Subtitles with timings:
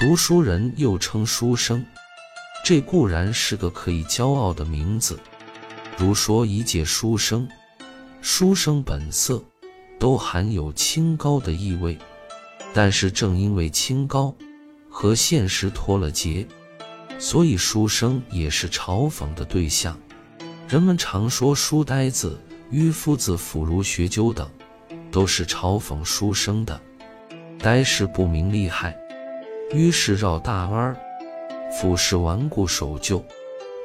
[0.00, 1.84] 读书人又称书生，
[2.64, 5.18] 这固然是个可以骄傲的名字。
[5.96, 7.48] 如说一介书生，
[8.22, 9.42] 书生本色
[9.98, 11.98] 都含有清高的意味。
[12.72, 14.32] 但是正因为清高
[14.88, 16.46] 和现实脱了节，
[17.18, 19.98] 所以书生也是嘲讽的对象。
[20.68, 22.38] 人们常说书呆子、
[22.70, 24.48] 迂夫子、腐儒学究等，
[25.10, 26.80] 都是嘲讽书生的。
[27.58, 28.96] 呆是不明利害。
[29.72, 30.96] 于是绕大弯儿，
[31.70, 33.22] 俯视顽固守旧，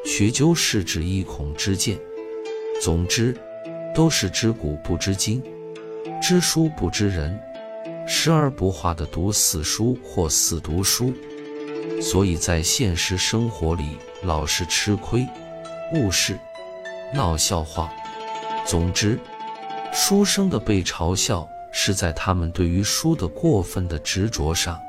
[0.05, 1.99] 学究是指一孔之见。
[2.81, 3.35] 总之，
[3.93, 5.43] 都是知古不知今，
[6.21, 7.37] 知书不知人，
[8.07, 11.13] 时而不化的读死书或死读书。
[12.01, 15.27] 所以在现实生活里，老是吃亏、
[15.93, 16.39] 误事、
[17.13, 17.91] 闹笑话。
[18.65, 19.19] 总之，
[19.91, 24.79] 书生的被嘲笑是在他们对于书的过分的执着上。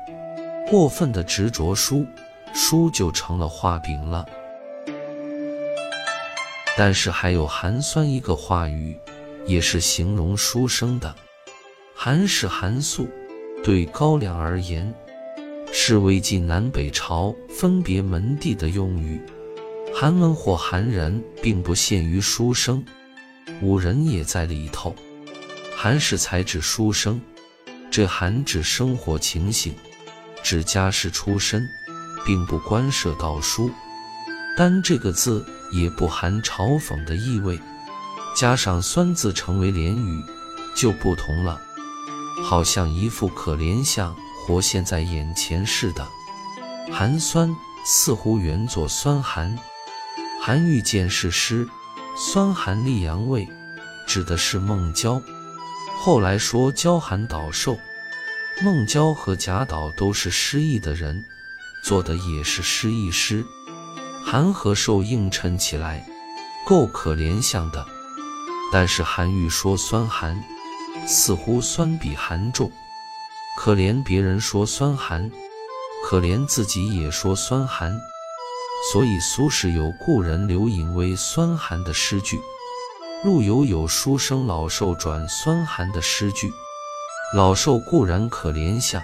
[0.67, 2.05] 过分的执着书，
[2.53, 4.25] 书就成了画饼了。
[6.75, 8.97] 但是还有寒酸一个话语，
[9.45, 11.15] 也是形容书生的。
[11.95, 13.07] 寒是寒素，
[13.63, 14.91] 对高粱而言，
[15.71, 19.21] 是魏晋南北朝分别门第的用语。
[19.93, 22.83] 寒门或寒人，并不限于书生，
[23.61, 24.95] 武人也在里头。
[25.77, 27.21] 寒是才指书生，
[27.91, 29.73] 这寒指生活情形。
[30.45, 31.67] 指家世出身，
[32.23, 33.71] 并不关涉到书，
[34.55, 37.59] 单这个字也不含嘲讽的意味，
[38.35, 40.23] 加上“酸”字成为连语，
[40.75, 41.59] 就不同了，
[42.43, 46.07] 好像一副可怜相活现在眼前似的。
[46.93, 47.49] 寒酸
[47.83, 49.57] 似乎原作酸寒，
[50.43, 51.67] 韩愈见是诗，
[52.15, 53.49] 酸寒立阳味，
[54.05, 55.19] 指的是孟郊，
[55.97, 57.75] 后来说娇寒岛瘦。
[58.63, 61.25] 孟郊和贾岛都是失意的人，
[61.83, 63.45] 做的也是失意诗。
[64.23, 66.05] 寒和寿映衬起来，
[66.65, 67.85] 够可怜相的。
[68.71, 70.41] 但是韩愈说酸寒，
[71.05, 72.71] 似乎酸比寒重。
[73.57, 75.29] 可怜别人说酸寒，
[76.05, 77.99] 可怜自己也说酸寒。
[78.91, 82.39] 所以苏轼有“故人刘隐微酸寒”的诗句，
[83.23, 86.49] 陆游有“书生老寿转酸寒”的诗句。
[87.33, 89.01] 老寿固然可怜相，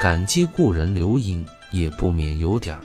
[0.00, 2.82] 感激故人留影，也不免有点儿。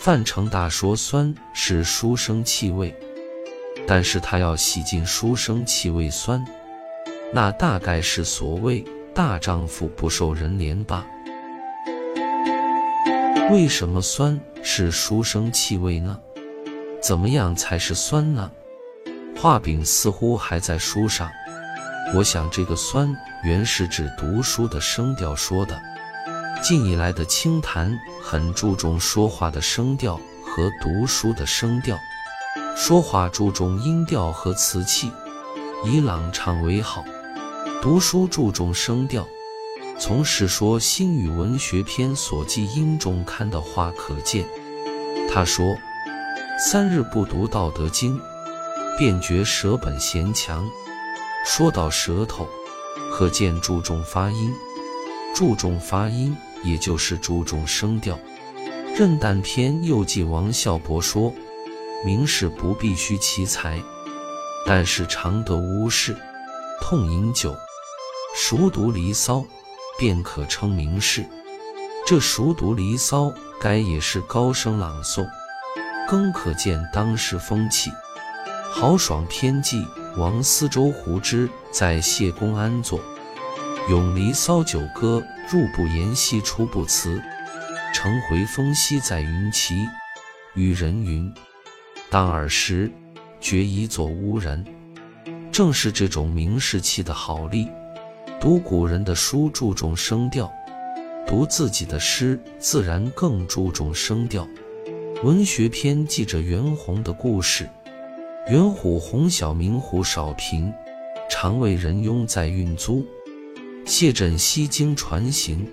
[0.00, 2.94] 范成大说酸是书生气味，
[3.86, 6.42] 但是他要洗尽书生气味酸，
[7.32, 11.04] 那大概是所谓大丈夫不受人怜吧？
[13.50, 16.18] 为什么酸是书生气味呢？
[17.02, 18.50] 怎么样才是酸呢？
[19.36, 21.28] 画饼似乎还在书上。
[22.12, 25.80] 我想，这个“酸”原是指读书的声调说的。
[26.62, 31.98] 近以来的清谈很注重说话的声调和读书的声调，
[32.76, 35.10] 说话注重音调和词气，
[35.84, 37.02] 以朗畅为好；
[37.82, 39.26] 读书注重声调。
[39.98, 44.46] 从《世说新语文学篇》所记音中看的话可见，
[45.32, 45.76] 他说
[46.58, 48.18] ：“三日不读《道德经》，
[48.98, 50.64] 便觉舌本嫌强。”
[51.44, 52.48] 说到舌头，
[53.12, 54.52] 可见注重发音，
[55.34, 56.34] 注重发音，
[56.64, 58.18] 也就是注重声调。
[58.96, 61.32] 任诞篇又记王孝伯说
[62.04, 63.80] ：“名士不必须其才，
[64.66, 66.16] 但是常得无事。
[66.80, 67.54] 痛饮酒，
[68.34, 69.36] 熟读离骚》，
[69.98, 71.24] 便可称名士。
[72.06, 73.24] 这熟读离骚》
[73.60, 75.26] 该也是高声朗诵，
[76.08, 77.90] 更可见当时风气。
[78.72, 79.86] 豪爽偏激。
[80.16, 83.00] 王思周胡之在谢公安坐，
[83.90, 85.20] 咏离骚九歌，
[85.50, 87.20] 入不言，兮出不辞。
[87.92, 89.74] 乘回风兮在云齐，
[90.54, 91.32] 与人云：
[92.10, 92.88] 当尔时，
[93.40, 94.64] 觉一作乌人。
[95.50, 97.68] 正是这种名士气的好例。
[98.40, 100.52] 读古人的书注重声调，
[101.26, 104.46] 读自己的诗自然更注重声调。
[105.24, 107.68] 文学篇记着袁弘的故事。
[108.46, 110.70] 元虎红小明虎少平，
[111.30, 113.02] 常为人拥在运租。
[113.86, 115.66] 谢枕西经传行，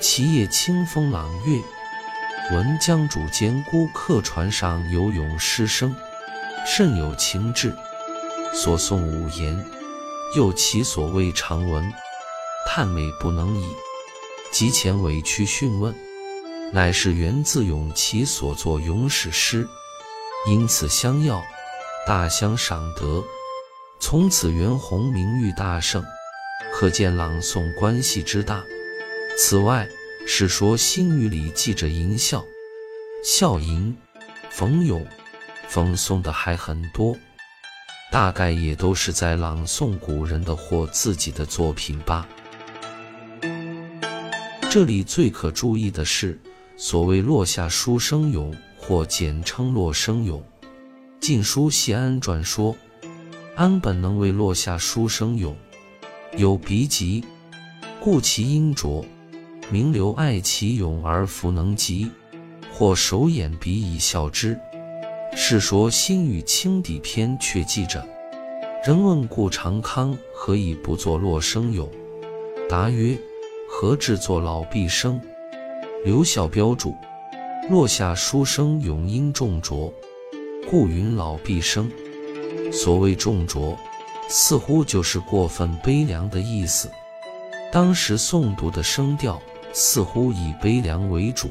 [0.00, 1.60] 其夜清风朗月。
[2.50, 5.94] 闻江渚间孤客船上游泳诗声，
[6.66, 7.76] 甚有情致。
[8.54, 9.62] 所诵五言，
[10.34, 11.92] 又其所谓长文，
[12.66, 13.66] 叹美不能已。
[14.50, 15.94] 及前委屈讯问，
[16.72, 19.68] 乃是源自咏其所作咏史诗，
[20.48, 21.42] 因此相要。
[22.08, 23.22] 大相赏德，
[24.00, 26.02] 从此袁弘名誉大盛，
[26.72, 28.64] 可见朗诵关系之大。
[29.36, 29.86] 此外，
[30.26, 32.42] 是说新语里记着淫笑、
[33.22, 33.94] 笑吟、
[34.50, 35.06] 讽咏、
[35.68, 37.14] 讽诵的还很多，
[38.10, 42.26] 大概也都是在朗诵古人的或自己的作品吧。
[44.70, 46.40] 这里最可注意的是，
[46.74, 50.40] 所谓落下书生咏，或简称落生咏，
[51.28, 52.74] 《晋书·谢安传》说，
[53.54, 55.54] 安本能为落下书生咏，
[56.38, 57.22] 有鼻疾，
[58.00, 59.04] 故其音浊。
[59.68, 62.10] 名流爱其咏而弗能及，
[62.72, 64.58] 或手掩鼻以笑之。
[65.36, 68.02] 《世说新语清底篇》却记着：
[68.82, 71.86] 人问顾长康何以不作落生咏？
[72.70, 73.18] 答曰：
[73.68, 75.20] 何至作老毕生？
[76.06, 76.94] 刘孝标注：
[77.68, 79.92] 落下书生咏音重浊，
[80.66, 81.90] 故云老毕生。
[82.72, 83.76] 所谓重浊，
[84.28, 86.90] 似乎就是过分悲凉的意思。
[87.70, 89.38] 当时诵读的声调。
[89.72, 91.50] 似乎以悲凉为主。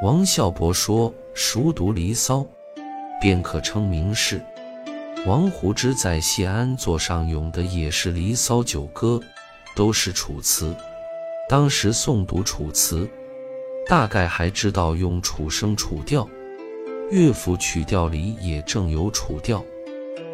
[0.00, 2.38] 王孝伯说：“熟读《离骚》，
[3.20, 4.40] 便可称名士。”
[5.26, 9.20] 王胡之在谢安座上咏的也是《离骚》九歌，
[9.74, 10.74] 都是楚辞。
[11.48, 13.08] 当时诵读楚辞，
[13.88, 16.26] 大概还知道用楚声楚调，
[17.12, 19.62] 乐府曲调里也正有楚调，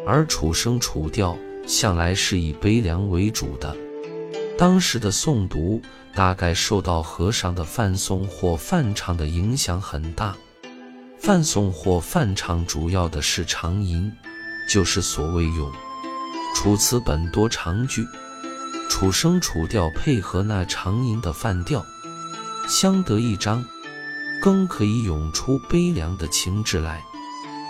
[0.07, 1.37] 而楚声楚调
[1.67, 3.75] 向来是以悲凉为主的。
[4.57, 5.81] 当时的诵读。
[6.15, 10.35] 大概受到和尚的泛诵或泛唱的影响很大。
[11.17, 14.11] 泛诵或泛唱主要的是长吟，
[14.67, 15.71] 就是所谓咏。
[16.55, 18.03] 楚辞本多长句，
[18.89, 21.85] 楚声楚调配合那长吟的泛调，
[22.67, 23.63] 相得益彰，
[24.41, 27.03] 更可以咏出悲凉的情致来。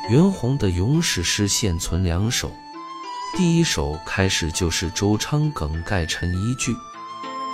[0.09, 2.51] 袁弘的咏史诗现存两首，
[3.37, 6.75] 第一首开始就是周昌梗概成一句。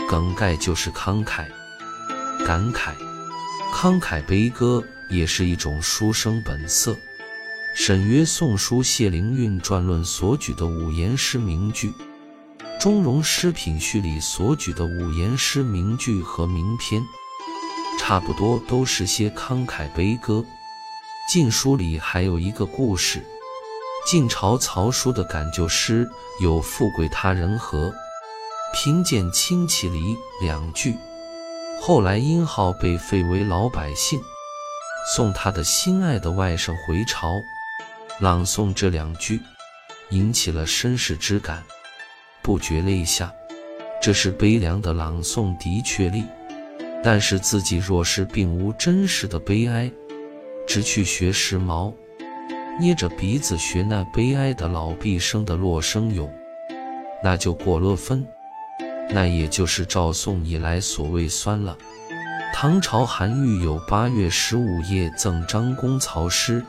[0.08, 1.48] 梗概就是慷慨、
[2.46, 2.94] 感慨、
[3.74, 6.96] 慷慨悲歌，也是一种书生本色。
[7.76, 11.90] 沈约《宋书·谢灵运传论》所举的五言诗名句，
[12.80, 17.04] 《中庸诗品序》里所举的五言诗名句和名篇，
[18.08, 20.34] 差不多都是些慷慨悲歌。
[21.28, 23.26] 《晋书》里还有一个故事：
[24.06, 26.08] 晋朝曹叔的感旧诗
[26.40, 27.92] 有“富贵他人和”。
[28.76, 30.96] 贫贱亲戚离两句，
[31.82, 34.22] 后来殷浩被废为老百姓，
[35.16, 37.42] 送他的心爱的外甥回朝，
[38.20, 39.42] 朗诵这两句，
[40.12, 41.64] 引起了绅士之感，
[42.44, 43.34] 不觉泪下。
[44.00, 46.24] 这是悲凉的朗诵，的确立，
[47.06, 49.92] 但是自己若是并无真实的悲哀，
[50.66, 51.94] 只去学时髦，
[52.80, 56.34] 捏着鼻子学那悲哀的老毕生的落生咏，
[57.24, 58.26] 那就过了分。
[59.12, 61.78] 那也就是赵宋以来所谓酸了。
[62.52, 66.66] 唐朝韩愈有八月十五夜赠张公曹诗，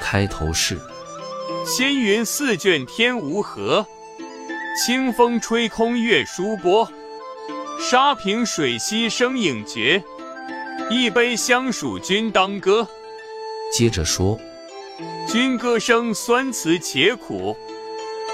[0.00, 0.80] 开头是：
[1.66, 3.84] 仙云四卷天无合，
[4.82, 6.90] 清风吹空月疏波。
[7.78, 10.02] 沙平水稀声影绝，
[10.90, 12.86] 一杯相属君当歌。
[13.72, 14.38] 接着说：
[15.28, 17.56] 君歌声酸词且苦，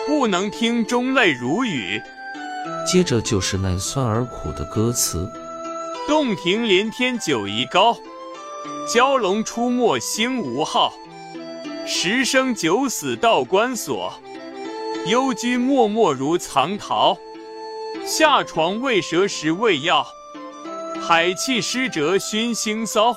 [0.06, 2.00] 不能听中泪如雨。
[2.86, 5.30] 接着就是那酸而苦的歌词：
[6.06, 7.96] 洞庭连天九夷高，
[8.86, 10.92] 蛟龙出没星无号。
[11.86, 14.12] 十生九死道关锁，
[15.06, 17.18] 幽居默默如藏桃。
[18.06, 20.06] 下床未蛇时未药，
[21.00, 23.16] 海气湿折熏腥骚。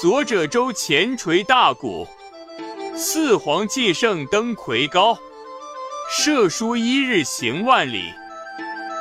[0.00, 2.08] 左者周前垂大鼓，
[2.96, 5.18] 四皇既胜登魁高。
[6.10, 8.12] 射书一日行万里。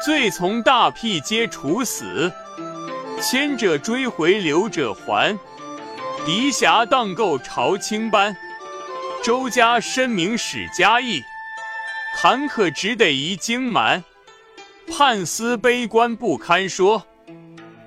[0.06, 2.32] 罪从大辟皆处死，
[3.22, 5.38] 迁者追回，留者还。
[6.26, 8.36] 狄侠荡构朝清班，
[9.24, 11.24] 周家深明史家义。
[12.22, 14.04] 坎坷只得移荆蛮，
[14.96, 17.04] 判司悲观不堪说。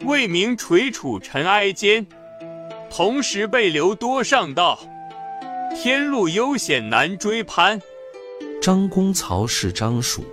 [0.04, 2.04] 为民垂楚尘埃间，
[2.90, 4.76] 同时被流多上道。
[5.76, 7.80] 天路悠险难追攀。
[8.60, 10.24] 张公曹氏张蜀。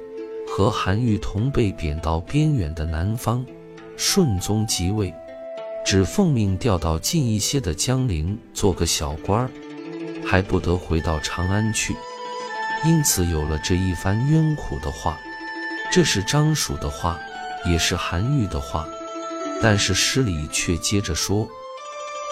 [0.47, 3.43] 和韩愈同被贬到边远的南方，
[3.97, 5.11] 顺宗即位，
[5.83, 9.49] 只奉命调到近一些的江陵做个小官儿，
[10.23, 11.95] 还不得回到长安去。
[12.85, 15.17] 因此有了这一番冤苦的话。
[15.93, 17.19] 这是张蜀的话，
[17.67, 18.87] 也是韩愈的话。
[19.61, 21.47] 但是诗里却接着说：“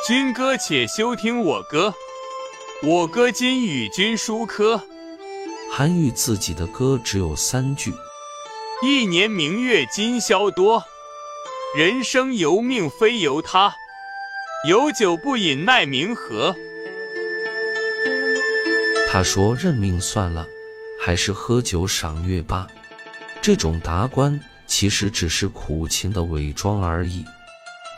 [0.08, 1.94] 君歌且休听我歌，
[2.82, 4.82] 我歌今与君书科。”
[5.72, 7.94] 韩愈自己的歌只有三句。
[8.82, 10.84] 一年明月今宵多，
[11.78, 13.76] 人生由命非由他，
[14.68, 16.56] 有酒不饮奈明何？
[19.12, 20.48] 他说认命算了，
[21.00, 22.68] 还是喝酒赏月吧。
[23.42, 27.26] 这种达观其实只是苦情的伪装而已。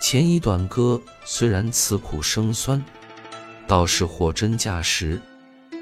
[0.02, 2.82] 前一段歌虽然词苦声酸，
[3.68, 5.22] 倒是货真价实，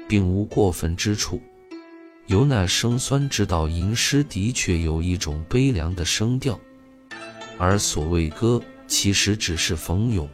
[0.08, 1.40] 并无过分之处。
[2.26, 6.58] 由那声酸之道，吟诗的确有一种悲凉的声调。
[7.56, 10.28] 而所谓歌，其实只是逢咏。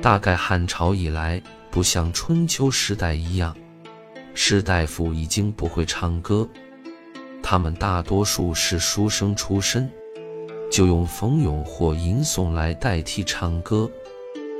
[0.00, 3.54] 大概汉朝以来，不像春秋时代一样，
[4.34, 6.48] 士大夫已经不会唱歌，
[7.48, 9.88] 他们大多数是书生出身，
[10.68, 13.88] 就用逢咏或吟诵来代替唱歌。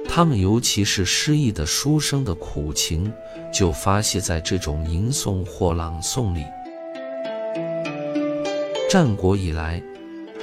[0.09, 3.13] 他们尤其是失意的书生的苦情，
[3.53, 6.45] 就发泄在这种吟诵或朗诵里。
[8.89, 9.83] 战国以来。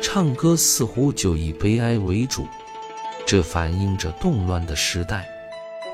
[0.01, 2.45] 唱歌似乎就以悲哀为主，
[3.25, 5.25] 这反映着动乱的时代。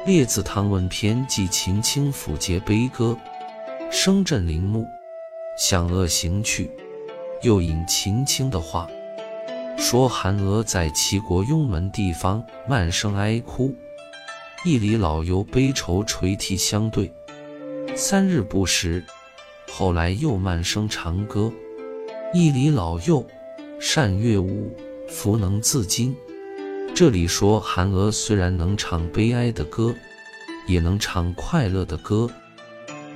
[0.04, 3.16] 列子《汤问篇》记秦青府节悲歌，
[3.92, 4.84] 声震陵墓，
[5.60, 6.72] 向恶行去。
[7.44, 8.90] 又引秦青的话，
[9.78, 13.76] 说韩娥在齐国雍门地方慢声哀哭，
[14.64, 17.14] 一里老幼悲愁垂涕相对，
[17.96, 19.04] 三日不食。
[19.72, 21.52] 后来又慢声长歌，
[22.34, 23.24] 一里老幼。
[23.82, 24.76] 善乐舞，
[25.08, 26.14] 弗能自禁。
[26.94, 29.96] 这里说韩娥虽然能唱悲哀的歌，
[30.68, 32.30] 也能唱快乐的歌，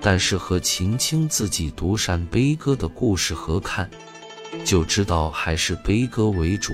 [0.03, 3.89] 但是和秦青自己独善悲歌的故事合看，
[4.65, 6.73] 就知道还是悲歌为主。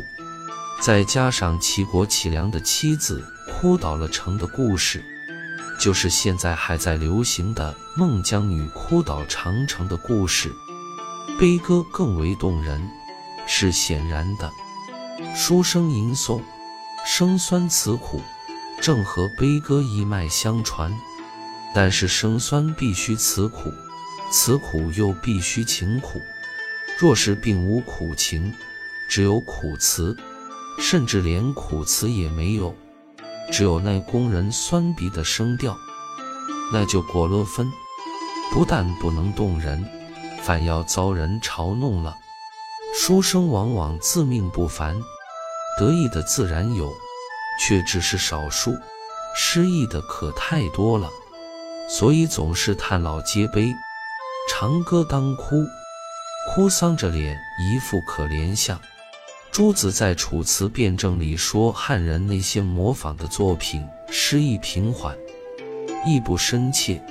[0.81, 5.03] 再加上齐国齐梁的妻子哭倒了城的故事，
[5.79, 10.51] 就是现在还在流行的孟姜女哭倒长城的故事，
[11.39, 12.81] 悲歌更为动人。
[13.45, 14.51] 是显然的，
[15.35, 16.39] 书生吟诵，
[17.05, 18.21] 声酸词苦，
[18.79, 20.91] 正和悲歌一脉相传。
[21.73, 23.71] 但是生酸必须词苦，
[24.31, 26.19] 词苦又必须情苦。
[26.99, 28.53] 若是并无苦情，
[29.09, 30.15] 只有苦词，
[30.79, 32.75] 甚至连苦词也没有，
[33.51, 35.77] 只有那工人酸鼻的声调，
[36.73, 37.71] 那就过了分，
[38.51, 39.85] 不但不能动人，
[40.43, 42.15] 反要遭人嘲弄了。
[42.93, 44.99] 书生往往自命不凡，
[45.79, 46.91] 得意的自然有，
[47.61, 48.71] 却只是少数；
[49.35, 51.09] 失意的可太多了，
[51.89, 53.73] 所以总是叹老皆悲，
[54.47, 55.65] 长歌当哭，
[56.53, 58.79] 哭丧着脸，一副可怜相。
[59.51, 65.17] 朱子在《楚辞辩证》里说，汉人那些模仿的作品，诗意平缓，
[66.05, 67.01] 意不深切，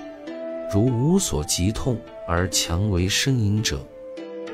[0.73, 3.85] 如无所疾痛而强为呻吟者。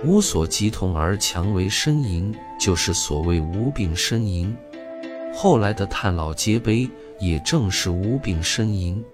[0.03, 4.57] 无所疾痛而强为呻吟，就是所谓无病呻吟。
[5.35, 6.89] 后来的叹老皆悲，
[7.21, 9.05] 也正是无病呻吟。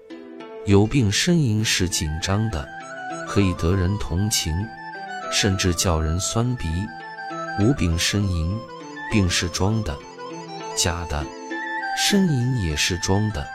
[0.65, 2.67] 有病呻吟是紧张的，
[3.27, 4.53] 可以得人同情，
[5.31, 6.67] 甚至叫人酸鼻。
[7.59, 8.55] 无病呻吟，
[9.11, 9.97] 病是装的，
[10.77, 11.25] 假的；
[11.97, 13.45] 呻吟也是装的，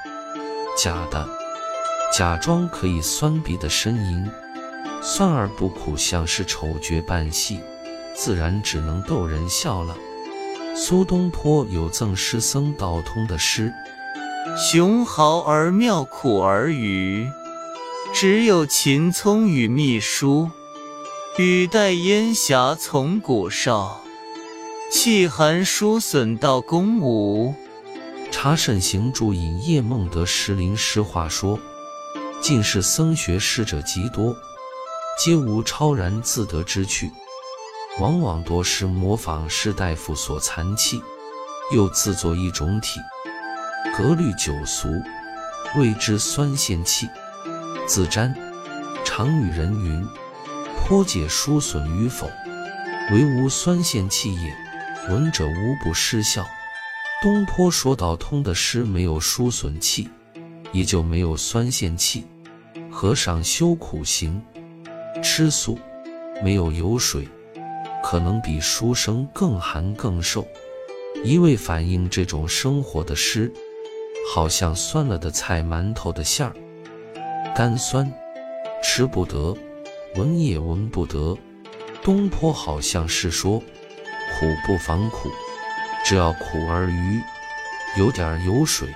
[0.76, 1.28] 假的。
[2.12, 4.28] 假装可以酸鼻的呻吟。
[5.00, 7.60] 酸而不苦，像是丑角扮戏，
[8.16, 9.96] 自然只能逗人笑了。
[10.74, 13.72] 苏东坡有赠诗僧道通的诗
[14.54, 17.28] ：“雄豪而妙，苦而愚。
[18.14, 20.50] 只有秦聪与秘书，
[21.36, 24.02] 雨带烟霞从古少。
[24.90, 27.54] 气寒疏损到公武。”
[28.30, 31.58] 查慎行注引叶梦得石林诗话说
[32.40, 34.36] ：“近世僧学诗者极多。”
[35.18, 37.10] 皆无超然自得之趣，
[37.98, 41.02] 往往多是模仿士大夫所残器，
[41.72, 43.00] 又自作一种体，
[43.94, 44.88] 格律九俗，
[45.76, 47.08] 谓之酸献气。
[47.86, 48.34] 自瞻
[49.04, 50.06] 常与人云
[50.80, 52.26] ：“颇解书损与否，
[53.12, 54.54] 唯无酸献气也。”
[55.08, 56.44] 闻者无不失笑。
[57.22, 60.08] 东坡说道：“通的诗没有书损气，
[60.72, 62.26] 也就没有酸献气。
[62.90, 64.42] 和尚修苦行。”
[65.22, 65.78] 吃素，
[66.42, 67.28] 没有油水，
[68.02, 70.46] 可能比书生更寒更瘦。
[71.24, 73.52] 一味反映这种生活的诗，
[74.34, 76.52] 好像酸了的菜馒头的馅儿，
[77.54, 78.12] 干酸，
[78.82, 79.56] 吃不得，
[80.16, 81.36] 闻也闻不得。
[82.02, 85.30] 东坡好像是说，苦不妨苦，
[86.04, 87.20] 只要苦而愚，
[87.98, 88.88] 有点油水，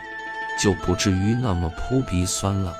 [0.60, 2.76] 就不至于那么扑鼻酸了。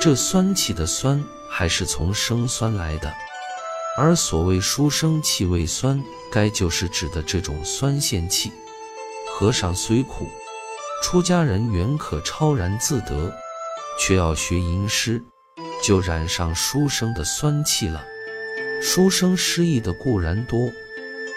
[0.00, 1.22] 这酸气的酸。
[1.50, 3.10] 还是从生酸来的，
[3.96, 8.52] 而所谓书生气味酸，该就是指的这种酸腺气。
[9.26, 10.28] 和尚虽苦，
[11.02, 13.32] 出家人原可超然自得，
[13.98, 15.22] 却要学吟诗，
[15.82, 18.04] 就染上书生的酸气了。
[18.82, 20.70] 书生失意的固然多，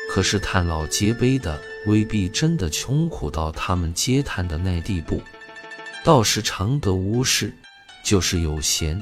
[0.09, 5.21] 可是叹老皆悲的未必真的穷苦到他们嗟叹的那地步。
[6.03, 7.53] 道是常得无事，
[8.03, 8.99] 就是有闲，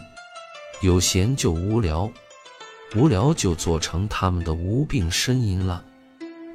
[0.82, 2.12] 有闲就无聊，
[2.96, 5.84] 无聊就做成他们的无病呻吟了。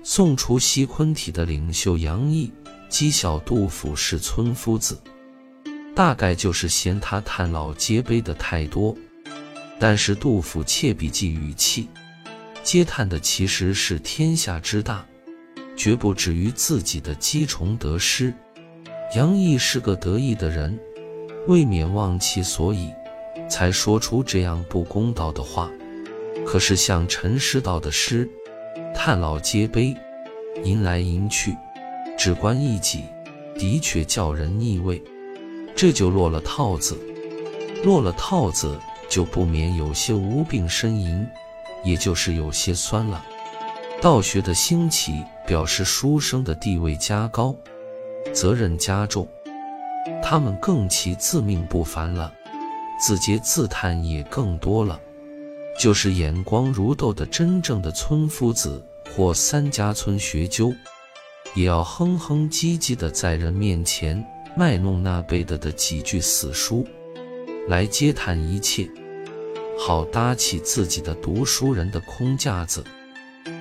[0.03, 2.53] 宋初西昆体的领袖杨毅
[2.95, 4.97] 讥笑杜甫是村夫子，
[5.97, 8.97] 大概就是嫌他叹老皆悲的太多。
[9.81, 11.89] 但是杜甫切笔记语气，
[12.63, 15.05] 嗟叹的其实是天下之大，
[15.77, 18.33] 绝不止于自己的积重得失。
[19.17, 20.79] 杨毅是个得意的人，
[21.49, 22.93] 未免忘其所以，
[23.51, 25.69] 才说出这样不公道的话。
[26.47, 28.31] 可是像陈师道的诗。
[28.95, 29.97] 叹老皆悲，
[30.63, 31.57] 吟来吟去，
[32.17, 33.05] 只关一己，
[33.59, 35.03] 的确叫人腻味。
[35.77, 36.97] 这就落了套子，
[37.85, 38.79] 落了套子，
[39.09, 41.27] 就不免有些无病呻吟，
[41.83, 43.25] 也就是有些酸了。
[44.01, 47.55] 道学的兴起，表示书生的地位加高，
[48.33, 49.27] 责任加重，
[50.23, 52.33] 他们更其自命不凡了，
[53.01, 55.01] 自嗟自叹也更多了。
[55.77, 58.81] 就是眼光如豆的真正的村夫子
[59.13, 60.73] 或三家村学究，
[61.55, 64.25] 也要哼哼唧唧的在人面前
[64.57, 66.87] 卖弄那背的的几句死书，
[67.69, 68.89] 来嗟叹一切，
[69.79, 72.85] 好搭起自己的读书人的空架子。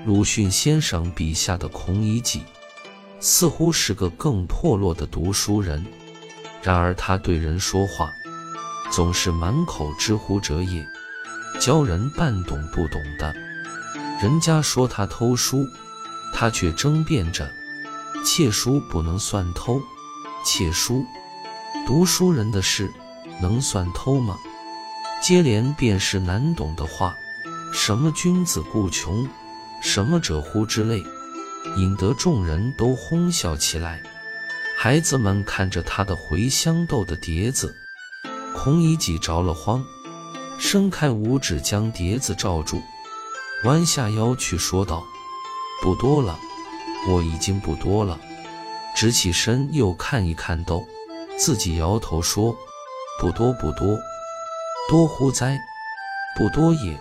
[0.05, 2.41] 鲁迅先生笔下的孔乙己，
[3.19, 5.85] 似乎是个更破落的读书人，
[6.61, 8.11] 然而他对人说话，
[8.91, 10.85] 总是满口知乎者也。
[11.59, 13.33] 教人半懂不懂的，
[14.21, 15.63] 人家说他偷书，
[16.33, 17.49] 他却争辩着：
[18.23, 19.81] 窃书不能算偷，
[20.45, 21.05] 窃书，
[21.85, 22.91] 读书人的事
[23.41, 24.39] 能算偷吗？
[25.21, 27.15] 接连便是难懂的话，
[27.73, 29.27] 什么君子固穷，
[29.81, 31.03] 什么者乎之类，
[31.77, 34.01] 引得众人都哄笑起来。
[34.77, 37.75] 孩子们看着他的茴香豆的碟子，
[38.55, 39.83] 孔乙己着了慌。
[40.57, 42.81] 伸开五指将碟子罩住，
[43.65, 45.03] 弯下腰去说道
[45.81, 46.39] ：“不多了，
[47.09, 48.19] 我已经不多了。”
[48.95, 50.85] 直起身又看一看豆，
[51.37, 52.55] 自己摇头说
[53.19, 53.97] ：“不多不多，
[54.87, 55.57] 多乎哉？
[56.37, 56.95] 不多也。”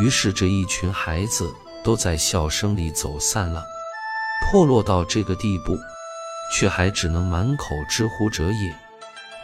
[0.00, 3.62] 于是这一群孩子都在笑声里走散了。
[4.46, 5.76] 破落到这个地步，
[6.52, 8.74] 却还只能满口知乎者也，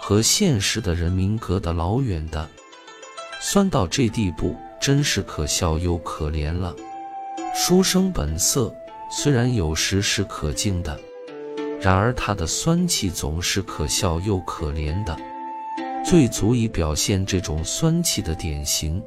[0.01, 2.49] 和现实的人民隔得老远的。
[3.39, 6.75] 酸到这地步，真是可笑又可怜了。
[7.55, 8.75] 书生本色
[9.09, 10.99] 虽然有时是可敬的，
[11.81, 15.17] 然而他的酸气总是可笑又可怜的。
[16.05, 19.03] 最足以表现这种酸气的典型，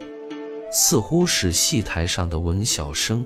[0.71, 3.25] 似乎是戏台上的文小生，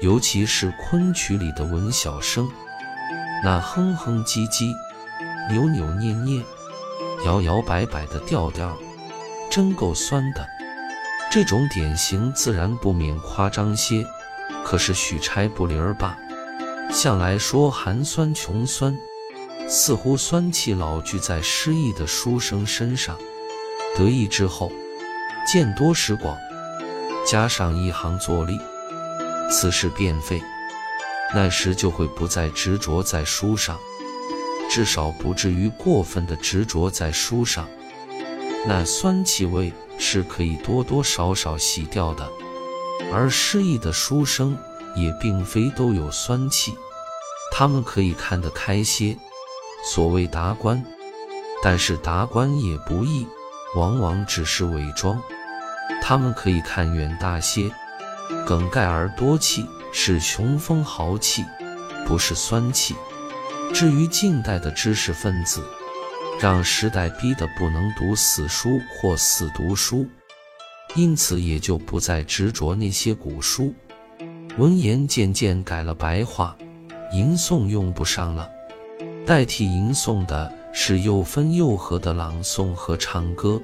[0.00, 2.48] 尤其是昆曲里的文小生，
[3.44, 4.72] 那哼哼唧唧、
[5.50, 6.42] 扭扭捏捏、
[7.26, 8.76] 摇摇摆摆的调调。
[9.50, 10.46] 真够酸的，
[11.30, 14.04] 这种典型自然不免夸张些。
[14.64, 16.16] 可是许差不离儿罢，
[16.90, 18.96] 向来说寒酸穷酸，
[19.68, 23.16] 似乎酸气老聚在失意的书生身上。
[23.96, 24.70] 得意之后，
[25.50, 26.36] 见多识广，
[27.26, 28.58] 加上一行作力，
[29.50, 30.40] 此事便废。
[31.34, 33.78] 那时就会不再执着在书上，
[34.70, 37.68] 至少不至于过分的执着在书上。
[38.66, 42.30] 那酸气味是可以多多少少洗掉的，
[43.12, 44.56] 而失意的书生
[44.94, 46.76] 也并非都有酸气，
[47.50, 49.16] 他们可以看得开些。
[49.84, 50.84] 所谓达观，
[51.62, 53.26] 但是达观也不易，
[53.74, 55.20] 往往只是伪装。
[56.02, 57.70] 他们可以看远大些，
[58.46, 61.44] 梗概而多气，是雄风豪气，
[62.06, 62.94] 不是酸气。
[63.72, 65.62] 至于近代的知识分子，
[66.40, 70.06] 让时代逼得不能读死书或死读书，
[70.94, 73.74] 因此也就不再执着那些古书。
[74.56, 76.56] 文言渐渐改了白话，
[77.12, 78.50] 吟诵用不上了，
[79.24, 83.60] 代替吟诵的是又分又合的朗诵和唱歌。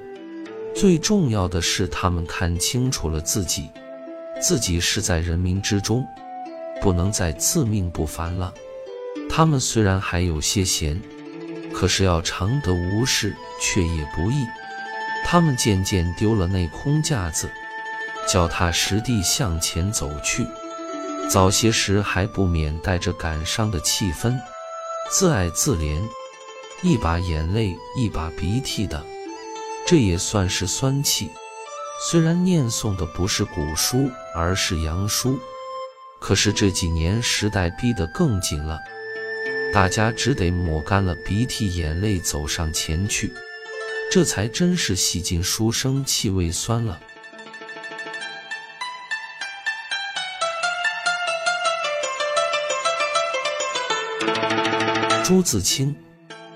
[0.75, 3.69] 最重要的是，他们看清楚了自己，
[4.41, 6.05] 自己是在人民之中，
[6.81, 8.53] 不能再自命不凡了。
[9.29, 11.01] 他们虽然还有些闲。
[11.73, 14.47] 可是要常得无事，却也不易。
[15.25, 17.51] 他们渐渐丢了那空架子，
[18.29, 20.47] 脚踏实地向前走去。
[21.29, 24.39] 早些时还不免带着感伤的气氛，
[25.11, 26.01] 自爱自怜，
[26.83, 29.03] 一把眼泪一把鼻涕的，
[29.87, 31.31] 这也算是酸气。
[32.07, 35.39] 虽然念诵的不是古书，而是洋书，
[36.21, 38.79] 可是这几年时代逼得更紧了，
[39.73, 43.33] 大家只得抹干了鼻涕眼泪走上前去，
[44.11, 47.01] 这才真是洗尽书生气味酸了。
[55.25, 55.97] 朱自清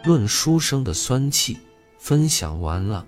[0.04, 1.58] 论书生的酸气
[1.98, 3.04] 分享完了，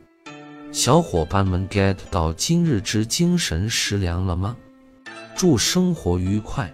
[0.72, 4.57] 小伙伴们 get 到今日之精神食粮了吗？
[5.37, 6.72] 祝生活愉快！